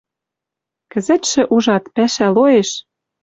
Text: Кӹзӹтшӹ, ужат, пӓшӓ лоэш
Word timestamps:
Кӹзӹтшӹ, 0.91 1.41
ужат, 1.55 1.83
пӓшӓ 1.95 2.27
лоэш 2.35 2.69